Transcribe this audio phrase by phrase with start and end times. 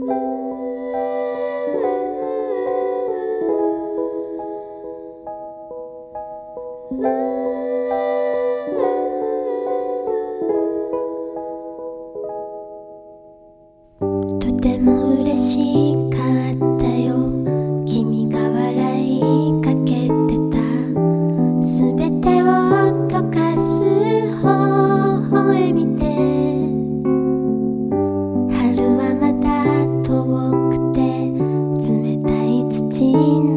[0.00, 0.06] と
[14.62, 14.99] ても
[33.00, 33.49] 心。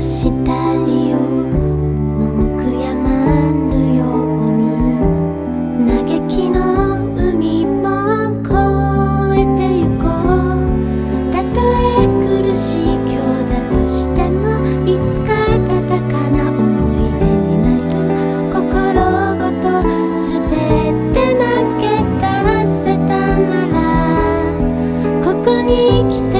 [0.00, 0.52] した
[2.80, 4.00] やまぬよ
[4.46, 4.64] うに
[5.86, 6.58] 嘆きの
[7.14, 7.84] 海も
[8.40, 8.48] 越
[9.36, 10.72] えてゆこう
[11.30, 14.42] たとえ苦しい今日だとしても
[14.88, 15.92] いつか戦
[16.48, 16.70] う
[25.68, 26.39] 生きて